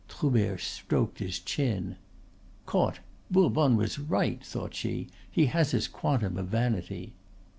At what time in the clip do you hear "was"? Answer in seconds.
3.77-3.99